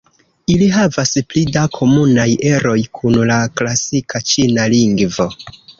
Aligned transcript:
Ili 0.53 0.69
havas 0.75 1.11
pli 1.33 1.43
da 1.59 1.65
komunaj 1.77 2.27
eroj 2.55 2.75
kun 3.01 3.21
la 3.33 3.39
klasika 3.61 4.27
ĉina 4.33 4.71
lingvo. 4.79 5.35